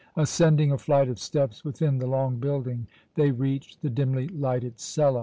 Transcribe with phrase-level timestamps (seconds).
[0.15, 5.19] Ascending a flight of steps within the long building, they reached the dimly lighted cella.